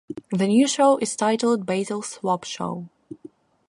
[0.31, 2.85] The new show is titled "Basil's Swap Shop".